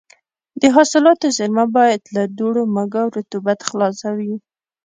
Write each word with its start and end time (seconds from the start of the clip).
د 0.61 0.63
حاصلاتو 0.75 1.27
زېرمه 1.37 1.65
باید 1.77 2.01
له 2.15 2.23
دوړو، 2.37 2.63
مږو 2.75 2.97
او 3.03 3.09
رطوبت 3.17 3.59
خلاصه 3.69 4.07
وي. 4.17 4.35